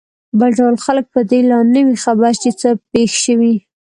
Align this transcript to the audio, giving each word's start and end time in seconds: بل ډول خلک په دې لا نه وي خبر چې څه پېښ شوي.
بل 0.39 0.51
ډول 0.59 0.75
خلک 0.85 1.05
په 1.13 1.19
دې 1.29 1.39
لا 1.49 1.59
نه 1.73 1.81
وي 1.85 1.95
خبر 2.05 2.31
چې 2.41 2.49
څه 2.61 2.69
پېښ 2.91 3.11
شوي. 3.25 3.55